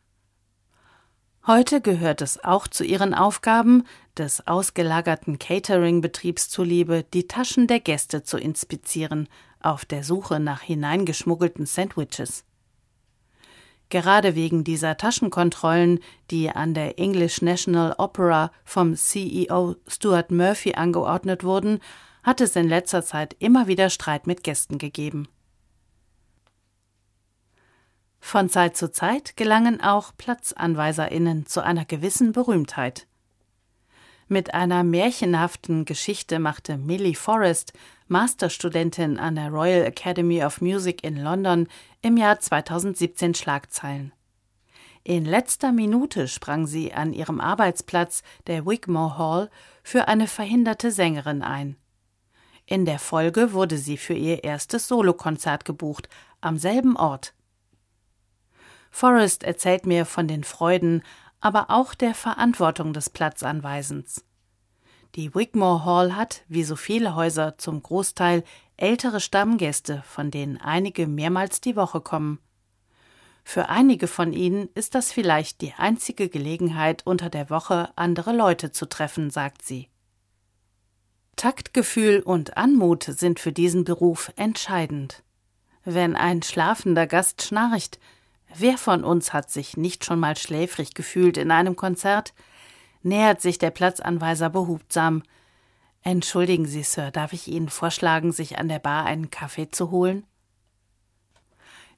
Heute 1.44 1.80
gehört 1.80 2.22
es 2.22 2.44
auch 2.44 2.68
zu 2.68 2.84
ihren 2.84 3.14
Aufgaben, 3.14 3.82
des 4.16 4.46
ausgelagerten 4.46 5.40
Catering-Betriebs 5.40 6.48
zuliebe, 6.50 7.04
die 7.12 7.26
Taschen 7.26 7.66
der 7.66 7.80
Gäste 7.80 8.22
zu 8.22 8.38
inspizieren, 8.38 9.28
auf 9.60 9.84
der 9.84 10.04
Suche 10.04 10.38
nach 10.38 10.60
hineingeschmuggelten 10.60 11.66
Sandwiches. 11.66 12.44
Gerade 13.88 14.37
wegen 14.37 14.62
dieser 14.62 14.96
Taschenkontrollen, 14.98 15.98
die 16.30 16.48
an 16.50 16.75
der 16.75 17.00
English 17.00 17.42
National 17.42 17.96
Opera 17.98 18.52
vom 18.64 18.94
CEO 18.94 19.75
Stuart 19.88 20.30
Murphy 20.30 20.75
angeordnet 20.75 21.42
wurden, 21.42 21.80
hat 22.22 22.40
es 22.40 22.56
in 22.56 22.68
letzter 22.68 23.02
Zeit 23.02 23.37
immer 23.38 23.66
wieder 23.66 23.90
Streit 23.90 24.26
mit 24.26 24.42
Gästen 24.42 24.78
gegeben. 24.78 25.28
Von 28.20 28.48
Zeit 28.48 28.76
zu 28.76 28.90
Zeit 28.90 29.37
gelangen 29.37 29.80
auch 29.80 30.12
PlatzanweiserInnen 30.16 31.46
zu 31.46 31.62
einer 31.62 31.84
gewissen 31.84 32.32
Berühmtheit. 32.32 33.06
Mit 34.26 34.52
einer 34.52 34.84
märchenhaften 34.84 35.87
Geschichte 35.87 36.38
machte 36.38 36.76
Millie 36.76 37.14
Forrest, 37.14 37.72
Masterstudentin 38.08 39.18
an 39.18 39.37
der 39.37 39.48
Royal 39.48 39.87
Academy 39.87 40.44
of 40.44 40.60
Music 40.60 41.02
in 41.02 41.16
London, 41.16 41.66
im 42.02 42.18
Jahr 42.18 42.38
2017 42.38 43.34
Schlagzeilen. 43.34 44.12
In 45.02 45.25
letzter 45.25 45.72
Minute 45.72 46.28
sprang 46.28 46.66
sie 46.66 46.92
an 46.92 47.14
ihrem 47.14 47.40
Arbeitsplatz, 47.40 48.22
der 48.46 48.66
Wigmore 48.66 49.16
Hall, 49.16 49.50
für 49.82 50.08
eine 50.08 50.26
verhinderte 50.26 50.90
Sängerin 50.90 51.40
ein. 51.40 51.76
In 52.70 52.84
der 52.84 52.98
Folge 52.98 53.54
wurde 53.54 53.78
sie 53.78 53.96
für 53.96 54.12
ihr 54.12 54.44
erstes 54.44 54.88
Solokonzert 54.88 55.64
gebucht, 55.64 56.10
am 56.42 56.58
selben 56.58 56.98
Ort. 56.98 57.32
Forrest 58.90 59.42
erzählt 59.42 59.87
mir 59.87 60.04
von 60.04 60.28
den 60.28 60.44
Freuden, 60.44 61.02
aber 61.40 61.70
auch 61.70 61.94
der 61.94 62.14
Verantwortung 62.14 62.92
des 62.92 63.08
Platzanweisens. 63.08 64.22
Die 65.14 65.34
Wigmore 65.34 65.87
Hall 65.87 66.14
hat, 66.14 66.42
wie 66.46 66.62
so 66.62 66.76
viele 66.76 67.14
Häuser, 67.14 67.56
zum 67.56 67.82
Großteil 67.82 68.44
ältere 68.76 69.20
Stammgäste, 69.20 70.02
von 70.06 70.30
denen 70.30 70.58
einige 70.58 71.06
mehrmals 71.06 71.62
die 71.62 71.75
Woche 71.75 72.02
kommen. 72.02 72.38
Für 73.44 73.70
einige 73.70 74.08
von 74.08 74.34
ihnen 74.34 74.68
ist 74.75 74.94
das 74.94 75.10
vielleicht 75.10 75.62
die 75.62 75.72
einzige 75.72 76.28
Gelegenheit, 76.28 77.06
unter 77.06 77.30
der 77.30 77.48
Woche 77.48 77.88
andere 77.96 78.37
Leute 78.37 78.72
zu 78.72 78.87
treffen, 78.87 79.30
sagt 79.30 79.62
sie. 79.62 79.88
Taktgefühl 81.38 82.21
und 82.21 82.59
Anmut 82.59 83.04
sind 83.04 83.40
für 83.40 83.52
diesen 83.52 83.85
Beruf 83.85 84.30
entscheidend. 84.37 85.23
Wenn 85.85 86.14
ein 86.14 86.42
schlafender 86.42 87.07
Gast 87.07 87.42
schnarcht, 87.42 87.99
Wer 88.54 88.78
von 88.78 89.04
uns 89.04 89.33
hat 89.33 89.50
sich 89.50 89.76
nicht 89.76 90.04
schon 90.04 90.18
mal 90.18 90.37
schläfrig 90.37 90.95
gefühlt 90.95 91.37
in 91.37 91.50
einem 91.50 91.76
Konzert? 91.76 92.35
Nähert 93.02 93.40
sich 93.40 93.59
der 93.59 93.71
Platzanweiser 93.71 94.50
behutsam. 94.50 95.23
Entschuldigen 96.02 96.66
Sie, 96.66 96.83
Sir, 96.83 97.11
darf 97.11 97.33
ich 97.33 97.49
Ihnen 97.49 97.68
vorschlagen, 97.68 98.33
sich 98.33 98.59
an 98.59 98.68
der 98.68 98.78
Bar 98.78 99.04
einen 99.04 99.30
Kaffee 99.30 99.71
zu 99.71 99.90
holen? 99.90 100.25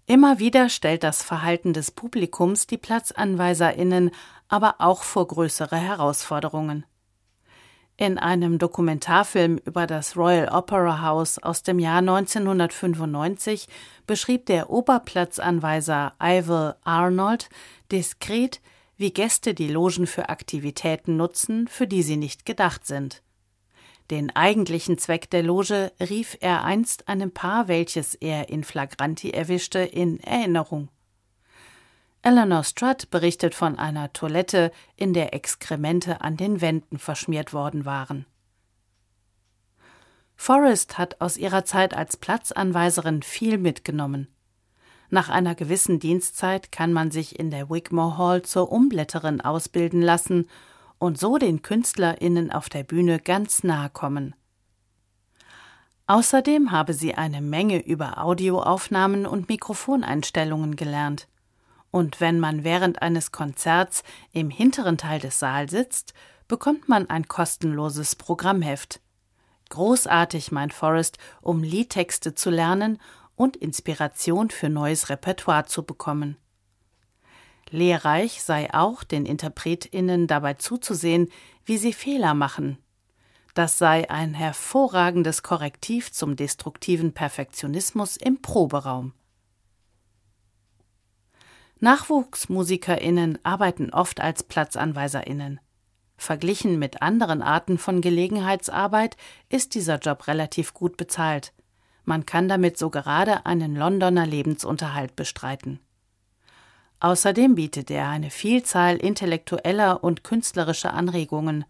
Immer 0.06 0.40
wieder 0.40 0.68
stellt 0.68 1.04
das 1.04 1.22
Verhalten 1.22 1.72
des 1.72 1.92
Publikums 1.92 2.66
die 2.66 2.78
PlatzanweiserInnen 2.78 4.10
aber 4.48 4.76
auch 4.78 5.04
vor 5.04 5.28
größere 5.28 5.76
Herausforderungen. 5.76 6.84
In 8.00 8.16
einem 8.16 8.58
Dokumentarfilm 8.58 9.58
über 9.66 9.86
das 9.86 10.16
Royal 10.16 10.48
Opera 10.48 11.02
House 11.02 11.38
aus 11.38 11.62
dem 11.62 11.78
Jahr 11.78 11.98
1995 11.98 13.68
beschrieb 14.06 14.46
der 14.46 14.70
Oberplatzanweiser 14.70 16.14
Ivor 16.18 16.76
Arnold 16.82 17.50
diskret, 17.92 18.62
wie 18.96 19.10
Gäste 19.12 19.52
die 19.52 19.68
Logen 19.68 20.06
für 20.06 20.30
Aktivitäten 20.30 21.18
nutzen, 21.18 21.68
für 21.68 21.86
die 21.86 22.02
sie 22.02 22.16
nicht 22.16 22.46
gedacht 22.46 22.86
sind. 22.86 23.22
Den 24.10 24.34
eigentlichen 24.34 24.96
Zweck 24.96 25.28
der 25.28 25.42
Loge 25.42 25.92
rief 26.00 26.38
er 26.40 26.64
einst 26.64 27.06
einem 27.06 27.32
Paar, 27.32 27.68
welches 27.68 28.14
er 28.14 28.48
in 28.48 28.64
flagranti 28.64 29.28
erwischte, 29.28 29.80
in 29.80 30.20
Erinnerung. 30.20 30.88
Eleanor 32.22 32.64
Strutt 32.64 33.10
berichtet 33.10 33.54
von 33.54 33.78
einer 33.78 34.12
Toilette, 34.12 34.72
in 34.96 35.14
der 35.14 35.32
Exkremente 35.32 36.20
an 36.20 36.36
den 36.36 36.60
Wänden 36.60 36.98
verschmiert 36.98 37.54
worden 37.54 37.84
waren. 37.86 38.26
Forrest 40.36 40.98
hat 40.98 41.20
aus 41.20 41.36
ihrer 41.36 41.64
Zeit 41.64 41.94
als 41.94 42.16
Platzanweiserin 42.16 43.22
viel 43.22 43.58
mitgenommen. 43.58 44.28
Nach 45.08 45.28
einer 45.28 45.54
gewissen 45.54 45.98
Dienstzeit 45.98 46.70
kann 46.70 46.92
man 46.92 47.10
sich 47.10 47.38
in 47.38 47.50
der 47.50 47.68
Wigmore 47.68 48.16
Hall 48.16 48.42
zur 48.42 48.70
Umblätterin 48.70 49.40
ausbilden 49.40 50.02
lassen 50.02 50.48
und 50.98 51.18
so 51.18 51.38
den 51.38 51.62
KünstlerInnen 51.62 52.52
auf 52.52 52.68
der 52.68 52.84
Bühne 52.84 53.18
ganz 53.18 53.64
nahe 53.64 53.90
kommen. 53.90 54.34
Außerdem 56.06 56.70
habe 56.70 56.92
sie 56.92 57.14
eine 57.14 57.40
Menge 57.40 57.84
über 57.84 58.18
Audioaufnahmen 58.18 59.26
und 59.26 59.48
Mikrofoneinstellungen 59.48 60.76
gelernt. 60.76 61.26
Und 61.90 62.20
wenn 62.20 62.38
man 62.38 62.64
während 62.64 63.02
eines 63.02 63.32
Konzerts 63.32 64.02
im 64.32 64.50
hinteren 64.50 64.96
Teil 64.96 65.20
des 65.20 65.38
Saals 65.38 65.72
sitzt, 65.72 66.14
bekommt 66.46 66.88
man 66.88 67.08
ein 67.10 67.28
kostenloses 67.28 68.16
Programmheft. 68.16 69.00
Großartig, 69.70 70.50
meint 70.52 70.74
Forrest, 70.74 71.18
um 71.40 71.62
Liedtexte 71.62 72.34
zu 72.34 72.50
lernen 72.50 72.98
und 73.36 73.56
Inspiration 73.56 74.50
für 74.50 74.68
neues 74.68 75.08
Repertoire 75.08 75.66
zu 75.66 75.84
bekommen. 75.84 76.36
Lehrreich 77.70 78.42
sei 78.42 78.72
auch, 78.74 79.04
den 79.04 79.26
InterpretInnen 79.26 80.26
dabei 80.26 80.54
zuzusehen, 80.54 81.30
wie 81.64 81.78
sie 81.78 81.92
Fehler 81.92 82.34
machen. 82.34 82.78
Das 83.54 83.78
sei 83.78 84.10
ein 84.10 84.34
hervorragendes 84.34 85.42
Korrektiv 85.42 86.12
zum 86.12 86.36
destruktiven 86.36 87.12
Perfektionismus 87.12 88.16
im 88.16 88.42
Proberaum. 88.42 89.12
NachwuchsmusikerInnen 91.80 93.38
arbeiten 93.42 93.90
oft 93.90 94.20
als 94.20 94.42
PlatzanweiserInnen. 94.42 95.60
Verglichen 96.18 96.78
mit 96.78 97.00
anderen 97.00 97.40
Arten 97.40 97.78
von 97.78 98.02
Gelegenheitsarbeit 98.02 99.16
ist 99.48 99.74
dieser 99.74 99.98
Job 99.98 100.26
relativ 100.26 100.74
gut 100.74 100.98
bezahlt. 100.98 101.54
Man 102.04 102.26
kann 102.26 102.48
damit 102.48 102.76
so 102.76 102.90
gerade 102.90 103.46
einen 103.46 103.74
Londoner 103.74 104.26
Lebensunterhalt 104.26 105.16
bestreiten. 105.16 105.80
Außerdem 107.00 107.54
bietet 107.54 107.90
er 107.90 108.08
eine 108.10 108.28
Vielzahl 108.28 108.98
intellektueller 108.98 110.04
und 110.04 110.22
künstlerischer 110.22 110.92
Anregungen 110.92 111.64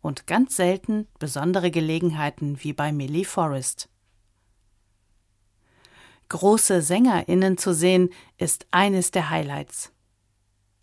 und 0.00 0.28
ganz 0.28 0.54
selten 0.54 1.08
besondere 1.18 1.72
Gelegenheiten 1.72 2.62
wie 2.62 2.72
bei 2.72 2.92
Millie 2.92 3.24
Forrest. 3.24 3.88
Große 6.28 6.82
SängerInnen 6.82 7.56
zu 7.58 7.72
sehen, 7.72 8.10
ist 8.36 8.66
eines 8.70 9.10
der 9.10 9.30
Highlights. 9.30 9.92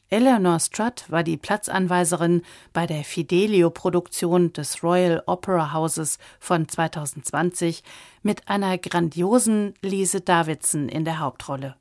Eleanor 0.09 0.59
Strutt 0.59 1.05
war 1.09 1.23
die 1.23 1.37
Platzanweiserin 1.37 2.43
bei 2.71 2.85
der 2.85 3.03
Fidelio-Produktion 3.03 4.53
des 4.53 4.83
Royal 4.83 5.23
Opera 5.25 5.73
Houses 5.73 6.19
von 6.39 6.69
2020 6.69 7.83
mit 8.21 8.47
einer 8.47 8.77
grandiosen 8.77 9.73
Lise 9.81 10.21
Davidson 10.21 10.87
in 10.87 11.03
der 11.03 11.17
Hauptrolle. 11.17 11.77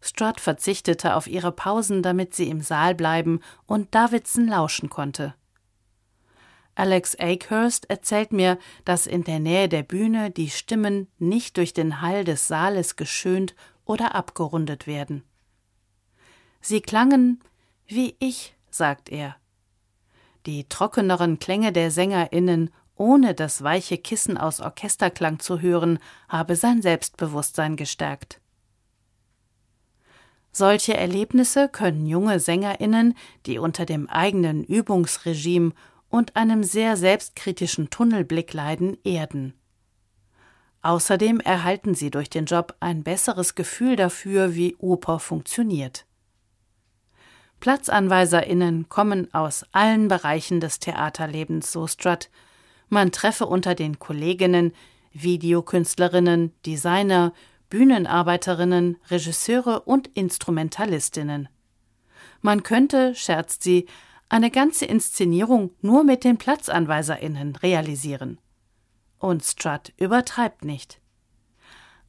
Strutt 0.00 0.40
verzichtete 0.40 1.14
auf 1.16 1.26
ihre 1.26 1.52
Pausen, 1.52 2.02
damit 2.02 2.34
sie 2.34 2.48
im 2.48 2.62
Saal 2.62 2.94
bleiben 2.94 3.40
und 3.66 3.94
Davidson 3.94 4.48
lauschen 4.48 4.88
konnte. 4.88 5.34
Alex 6.74 7.16
Akehurst 7.16 7.88
erzählt 7.88 8.32
mir, 8.32 8.58
dass 8.84 9.06
in 9.06 9.24
der 9.24 9.38
Nähe 9.38 9.68
der 9.68 9.82
Bühne 9.82 10.30
die 10.30 10.50
Stimmen 10.50 11.08
nicht 11.18 11.56
durch 11.56 11.72
den 11.72 12.00
Hall 12.00 12.24
des 12.24 12.48
Saales 12.48 12.96
geschönt 12.96 13.54
oder 13.84 14.14
abgerundet 14.14 14.86
werden. 14.86 15.22
Sie 16.60 16.80
klangen 16.80 17.40
wie 17.86 18.16
ich, 18.18 18.54
sagt 18.70 19.10
er. 19.10 19.36
Die 20.46 20.64
trockeneren 20.68 21.38
Klänge 21.38 21.72
der 21.72 21.90
SängerInnen, 21.90 22.70
ohne 22.96 23.34
das 23.34 23.62
weiche 23.62 23.98
Kissen 23.98 24.38
aus 24.38 24.60
Orchesterklang 24.60 25.38
zu 25.38 25.60
hören, 25.60 25.98
habe 26.28 26.56
sein 26.56 26.82
Selbstbewusstsein 26.82 27.76
gestärkt. 27.76 28.40
Solche 30.52 30.96
Erlebnisse 30.96 31.68
können 31.68 32.06
junge 32.06 32.38
SängerInnen, 32.38 33.16
die 33.46 33.58
unter 33.58 33.86
dem 33.86 34.08
eigenen 34.08 34.62
Übungsregime 34.62 35.72
und 36.14 36.36
einem 36.36 36.62
sehr 36.62 36.96
selbstkritischen 36.96 37.90
Tunnelblick 37.90 38.52
leiden, 38.52 38.96
erden. 39.02 39.52
Außerdem 40.80 41.40
erhalten 41.40 41.96
sie 41.96 42.12
durch 42.12 42.30
den 42.30 42.44
Job 42.44 42.76
ein 42.78 43.02
besseres 43.02 43.56
Gefühl 43.56 43.96
dafür, 43.96 44.54
wie 44.54 44.76
Oper 44.76 45.18
funktioniert. 45.18 46.06
PlatzanweiserInnen 47.58 48.88
kommen 48.88 49.34
aus 49.34 49.64
allen 49.72 50.06
Bereichen 50.06 50.60
des 50.60 50.78
Theaterlebens, 50.78 51.72
so 51.72 51.88
Strutt. 51.88 52.30
Man 52.88 53.10
treffe 53.10 53.46
unter 53.46 53.74
den 53.74 53.98
Kolleginnen 53.98 54.72
Videokünstlerinnen, 55.14 56.52
Designer, 56.64 57.32
Bühnenarbeiterinnen, 57.70 58.98
Regisseure 59.10 59.80
und 59.80 60.06
Instrumentalistinnen. 60.14 61.48
Man 62.40 62.62
könnte, 62.62 63.16
scherzt 63.16 63.64
sie, 63.64 63.86
eine 64.28 64.50
ganze 64.50 64.86
Inszenierung 64.86 65.70
nur 65.80 66.04
mit 66.04 66.24
den 66.24 66.38
PlatzanweiserInnen 66.38 67.56
realisieren. 67.56 68.38
Und 69.18 69.42
Strutt 69.44 69.92
übertreibt 69.96 70.64
nicht. 70.64 71.00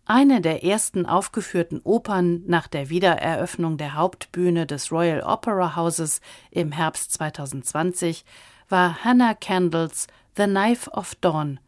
Eine 0.06 0.40
der 0.40 0.64
ersten 0.64 1.06
aufgeführten 1.06 1.82
Opern 1.84 2.44
nach 2.46 2.68
der 2.68 2.90
Wiedereröffnung 2.90 3.78
der 3.78 3.96
Hauptbühne 3.96 4.68
des 4.68 4.92
Royal 4.92 5.22
Opera 5.22 5.76
Houses 5.76 6.22
im 6.52 6.72
Herbst 6.72 7.14
2020 7.14 8.24
war 8.70 9.04
Hannah 9.04 9.34
Candles 9.34 10.08
The 10.38 10.44
Knife 10.44 10.92
of 10.92 11.16
Dawn 11.16 11.60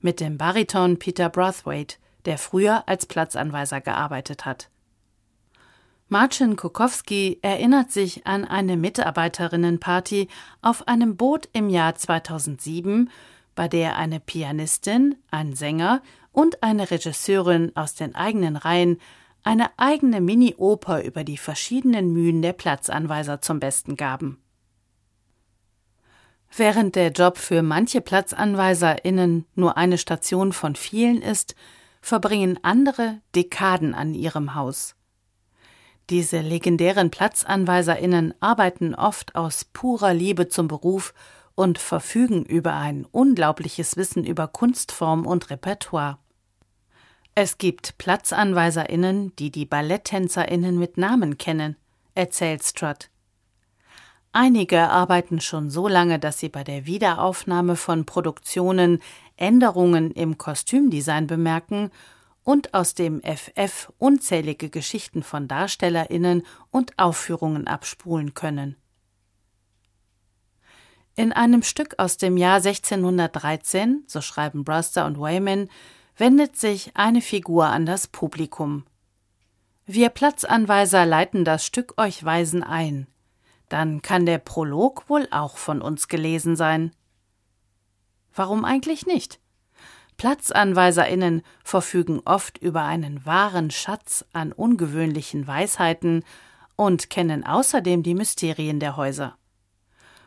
mit 0.00 0.20
dem 0.20 0.38
Bariton 0.38 0.98
Peter 0.98 1.28
Brathwaite, 1.28 1.96
der 2.24 2.38
früher 2.38 2.84
als 2.86 3.06
Platzanweiser 3.06 3.80
gearbeitet 3.80 4.44
hat. 4.44 4.70
Marcin 6.12 6.56
Kukowski 6.56 7.38
erinnert 7.40 7.92
sich 7.92 8.26
an 8.26 8.44
eine 8.44 8.76
Mitarbeiterinnenparty 8.76 10.26
auf 10.60 10.88
einem 10.88 11.16
Boot 11.16 11.48
im 11.52 11.68
Jahr 11.68 11.94
2007, 11.94 13.10
bei 13.54 13.68
der 13.68 13.96
eine 13.96 14.18
Pianistin, 14.18 15.14
ein 15.30 15.54
Sänger 15.54 16.02
und 16.32 16.64
eine 16.64 16.90
Regisseurin 16.90 17.70
aus 17.76 17.94
den 17.94 18.16
eigenen 18.16 18.56
Reihen 18.56 18.98
eine 19.44 19.70
eigene 19.78 20.20
Mini-Oper 20.20 21.04
über 21.04 21.22
die 21.22 21.38
verschiedenen 21.38 22.12
Mühen 22.12 22.42
der 22.42 22.54
Platzanweiser 22.54 23.40
zum 23.40 23.60
Besten 23.60 23.94
gaben. 23.94 24.42
Während 26.56 26.96
der 26.96 27.12
Job 27.12 27.38
für 27.38 27.62
manche 27.62 28.00
PlatzanweiserInnen 28.00 29.46
nur 29.54 29.76
eine 29.76 29.96
Station 29.96 30.52
von 30.52 30.74
vielen 30.74 31.22
ist, 31.22 31.54
verbringen 32.02 32.58
andere 32.62 33.20
Dekaden 33.36 33.94
an 33.94 34.12
ihrem 34.12 34.56
Haus. 34.56 34.96
Diese 36.10 36.40
legendären 36.40 37.12
PlatzanweiserInnen 37.12 38.34
arbeiten 38.40 38.96
oft 38.96 39.36
aus 39.36 39.64
purer 39.64 40.12
Liebe 40.12 40.48
zum 40.48 40.66
Beruf 40.66 41.14
und 41.54 41.78
verfügen 41.78 42.44
über 42.44 42.74
ein 42.74 43.06
unglaubliches 43.12 43.96
Wissen 43.96 44.24
über 44.24 44.48
Kunstform 44.48 45.24
und 45.24 45.50
Repertoire. 45.50 46.18
Es 47.36 47.58
gibt 47.58 47.96
PlatzanweiserInnen, 47.98 49.36
die 49.36 49.52
die 49.52 49.66
BalletttänzerInnen 49.66 50.80
mit 50.80 50.98
Namen 50.98 51.38
kennen, 51.38 51.76
erzählt 52.16 52.64
Strutt. 52.64 53.08
Einige 54.32 54.88
arbeiten 54.88 55.40
schon 55.40 55.70
so 55.70 55.86
lange, 55.86 56.18
dass 56.18 56.40
sie 56.40 56.48
bei 56.48 56.64
der 56.64 56.86
Wiederaufnahme 56.86 57.76
von 57.76 58.04
Produktionen 58.04 58.98
Änderungen 59.36 60.10
im 60.10 60.38
Kostümdesign 60.38 61.28
bemerken 61.28 61.92
und 62.44 62.74
aus 62.74 62.94
dem 62.94 63.20
FF 63.22 63.92
unzählige 63.98 64.70
Geschichten 64.70 65.22
von 65.22 65.48
DarstellerInnen 65.48 66.44
und 66.70 66.98
Aufführungen 66.98 67.66
abspulen 67.66 68.34
können. 68.34 68.76
In 71.16 71.32
einem 71.32 71.62
Stück 71.62 71.96
aus 71.98 72.16
dem 72.16 72.36
Jahr 72.36 72.56
1613, 72.56 74.04
so 74.06 74.20
schreiben 74.20 74.64
Bruster 74.64 75.06
und 75.06 75.20
Wayman, 75.20 75.68
wendet 76.16 76.56
sich 76.56 76.96
eine 76.96 77.20
Figur 77.20 77.66
an 77.66 77.84
das 77.84 78.06
Publikum. 78.06 78.84
Wir 79.86 80.08
Platzanweiser 80.08 81.04
leiten 81.04 81.44
das 81.44 81.66
Stück 81.66 81.94
euch 82.00 82.24
Weisen 82.24 82.62
ein. 82.62 83.06
Dann 83.68 84.02
kann 84.02 84.24
der 84.24 84.38
Prolog 84.38 85.08
wohl 85.08 85.26
auch 85.30 85.56
von 85.56 85.82
uns 85.82 86.08
gelesen 86.08 86.56
sein. 86.56 86.92
Warum 88.34 88.64
eigentlich 88.64 89.06
nicht? 89.06 89.40
PlatzanweiserInnen 90.20 91.40
verfügen 91.64 92.20
oft 92.26 92.58
über 92.58 92.82
einen 92.82 93.24
wahren 93.24 93.70
Schatz 93.70 94.22
an 94.34 94.52
ungewöhnlichen 94.52 95.46
Weisheiten 95.46 96.24
und 96.76 97.08
kennen 97.08 97.46
außerdem 97.46 98.02
die 98.02 98.14
Mysterien 98.14 98.80
der 98.80 98.98
Häuser. 98.98 99.38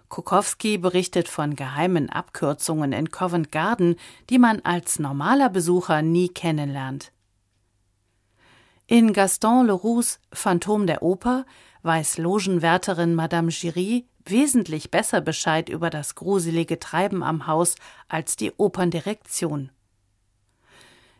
Kukowski 0.10 0.80
berichtet 0.80 1.28
von 1.28 1.56
geheimen 1.56 2.10
Abkürzungen 2.10 2.92
in 2.92 3.12
Covent 3.12 3.52
Garden, 3.52 3.98
die 4.32 4.40
man 4.40 4.62
als 4.62 4.98
normaler 4.98 5.50
Besucher 5.50 6.02
nie 6.02 6.30
kennenlernt. 6.30 7.12
In 8.88 9.14
Gaston 9.14 9.68
Leroux 9.68 10.18
Phantom 10.34 10.88
der 10.88 11.04
Oper 11.04 11.46
weiß 11.84 12.18
Logenwärterin 12.18 13.14
Madame 13.14 13.52
Giry 13.52 14.08
wesentlich 14.26 14.90
besser 14.90 15.22
Bescheid 15.22 15.70
über 15.70 15.92
das 15.92 16.16
gruselige 16.16 16.80
Treiben 16.80 17.22
am 17.22 17.46
Haus 17.46 17.76
als 18.08 18.36
die 18.36 18.54
Operndirektion. 18.58 19.70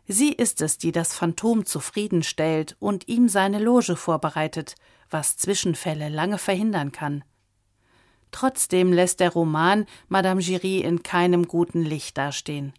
Sie 0.06 0.32
ist 0.32 0.60
es, 0.60 0.78
die 0.78 0.92
das 0.92 1.14
Phantom 1.14 1.64
zufriedenstellt 1.64 2.76
und 2.78 3.08
ihm 3.08 3.28
seine 3.28 3.58
Loge 3.58 3.96
vorbereitet, 3.96 4.74
was 5.08 5.36
Zwischenfälle 5.36 6.08
lange 6.08 6.38
verhindern 6.38 6.92
kann. 6.92 7.24
Trotzdem 8.30 8.92
lässt 8.92 9.20
der 9.20 9.30
Roman 9.30 9.86
Madame 10.08 10.42
Giry 10.42 10.80
in 10.80 11.02
keinem 11.02 11.46
guten 11.46 11.82
Licht 11.82 12.18
dastehen. 12.18 12.72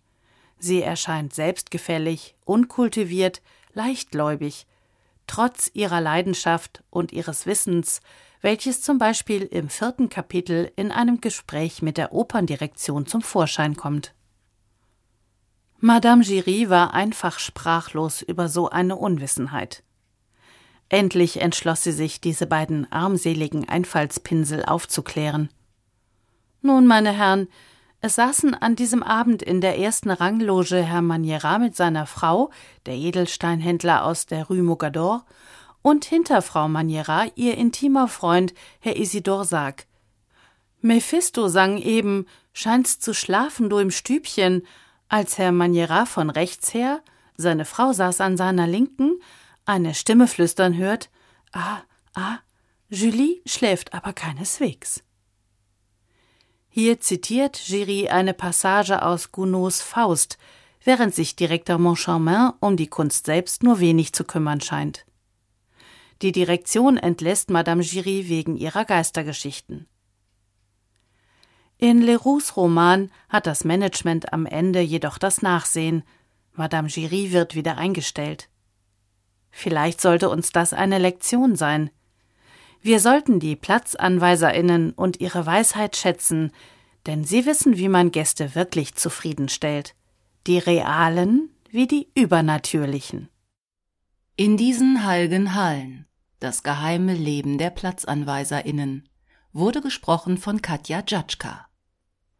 Sie 0.59 0.81
erscheint 0.81 1.33
selbstgefällig, 1.33 2.35
unkultiviert, 2.45 3.41
leichtgläubig, 3.73 4.67
trotz 5.27 5.71
ihrer 5.73 6.01
Leidenschaft 6.01 6.83
und 6.89 7.11
ihres 7.11 7.45
Wissens, 7.45 8.01
welches 8.41 8.81
zum 8.81 8.97
Beispiel 8.97 9.43
im 9.43 9.69
vierten 9.69 10.09
Kapitel 10.09 10.71
in 10.75 10.91
einem 10.91 11.21
Gespräch 11.21 11.81
mit 11.81 11.97
der 11.97 12.13
Operndirektion 12.13 13.05
zum 13.05 13.21
Vorschein 13.21 13.75
kommt. 13.75 14.13
Madame 15.87 16.23
Giry 16.23 16.71
war 16.71 16.95
einfach 16.95 17.37
sprachlos 17.37 18.23
über 18.23 18.49
so 18.49 18.71
eine 18.71 18.95
Unwissenheit. 18.95 19.83
Endlich 20.89 21.39
entschloss 21.41 21.83
sie 21.83 21.91
sich, 21.91 22.19
diese 22.19 22.47
beiden 22.47 22.91
armseligen 22.91 23.69
Einfallspinsel 23.69 24.65
aufzuklären. 24.65 25.49
Nun, 26.63 26.87
meine 26.87 27.11
Herren, 27.11 27.47
es 28.01 28.15
saßen 28.15 28.55
an 28.55 28.75
diesem 28.75 29.03
Abend 29.03 29.43
in 29.43 29.61
der 29.61 29.77
ersten 29.77 30.09
Rangloge 30.09 30.81
Herr 30.81 31.03
Maniera 31.03 31.59
mit 31.59 31.75
seiner 31.75 32.07
Frau, 32.07 32.49
der 32.87 32.95
Edelsteinhändler 32.95 34.05
aus 34.05 34.25
der 34.25 34.47
Rue 34.47 34.63
Mogador, 34.63 35.23
und 35.83 36.03
hinter 36.03 36.41
Frau 36.41 36.67
Maniera 36.67 37.27
ihr 37.35 37.59
intimer 37.59 38.07
Freund, 38.07 38.55
Herr 38.79 38.97
Isidor 38.97 39.45
Sarg. 39.45 39.85
Mephisto 40.81 41.47
sang 41.47 41.77
eben, 41.77 42.25
scheinst 42.53 43.03
zu 43.03 43.13
schlafen, 43.13 43.69
du 43.69 43.77
im 43.77 43.91
Stübchen, 43.91 44.63
als 45.07 45.37
Herr 45.37 45.51
Maniera 45.51 46.05
von 46.05 46.29
rechts 46.29 46.73
her, 46.73 47.01
seine 47.37 47.65
Frau 47.65 47.93
saß 47.93 48.21
an 48.21 48.37
seiner 48.37 48.67
Linken, 48.67 49.19
eine 49.65 49.93
Stimme 49.93 50.27
flüstern 50.27 50.75
hört, 50.75 51.09
ah, 51.51 51.81
ah, 52.13 52.39
Julie 52.89 53.41
schläft 53.45 53.93
aber 53.93 54.13
keineswegs. 54.13 55.03
Hier 56.69 56.99
zitiert 56.99 57.61
Giry 57.65 58.09
eine 58.09 58.33
Passage 58.33 59.01
aus 59.01 59.31
Gounods 59.31 59.81
Faust, 59.81 60.37
während 60.83 61.15
sich 61.15 61.35
Direktor 61.35 61.77
Moncharmin 61.77 62.51
um 62.59 62.77
die 62.77 62.87
Kunst 62.87 63.25
selbst 63.25 63.63
nur 63.63 63.79
wenig 63.79 64.13
zu 64.13 64.23
kümmern 64.23 64.61
scheint. 64.61 65.05
Die 66.21 66.31
Direktion 66.31 66.97
entlässt 66.97 67.49
Madame 67.49 67.83
Giry 67.83 68.29
wegen 68.29 68.55
ihrer 68.55 68.85
Geistergeschichten. 68.85 69.87
In 71.77 72.01
Leroux's 72.01 72.55
Roman 72.55 73.11
hat 73.27 73.47
das 73.47 73.65
Management 73.65 74.31
am 74.31 74.45
Ende 74.45 74.79
jedoch 74.79 75.17
das 75.17 75.41
Nachsehen. 75.41 76.03
Madame 76.53 76.87
Giry 76.87 77.31
wird 77.31 77.55
wieder 77.55 77.77
eingestellt. 77.77 78.49
Vielleicht 79.51 80.01
sollte 80.01 80.29
uns 80.29 80.51
das 80.51 80.73
eine 80.73 80.99
Lektion 80.99 81.55
sein. 81.55 81.89
Wir 82.81 82.99
sollten 82.99 83.39
die 83.39 83.55
PlatzanweiserInnen 83.55 84.91
und 84.91 85.19
ihre 85.19 85.45
Weisheit 85.45 85.95
schätzen, 85.95 86.51
denn 87.07 87.23
sie 87.23 87.45
wissen, 87.45 87.77
wie 87.77 87.89
man 87.89 88.11
Gäste 88.11 88.55
wirklich 88.55 88.95
zufriedenstellt. 88.95 89.95
Die 90.47 90.59
realen 90.59 91.49
wie 91.71 91.87
die 91.87 92.07
übernatürlichen. 92.15 93.29
In 94.37 94.55
diesen 94.55 95.05
heiligen 95.05 95.55
Hallen, 95.55 96.07
das 96.39 96.63
geheime 96.63 97.13
Leben 97.13 97.57
der 97.57 97.69
PlatzanweiserInnen, 97.69 99.09
wurde 99.51 99.81
gesprochen 99.81 100.37
von 100.37 100.61
Katja 100.61 101.03
Jatschka. 101.05 101.64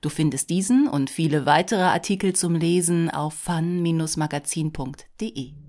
Du 0.06 0.12
findest 0.12 0.52
diesen 0.52 0.88
und 0.88 1.10
viele 1.10 1.48
weitere 1.48 1.82
Artikel 1.82 2.34
zum 2.34 2.54
Lesen 2.54 3.10
auf 3.10 3.34
fun-magazin.de. 3.34 5.65